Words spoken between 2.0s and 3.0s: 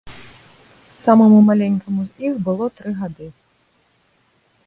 з іх было тры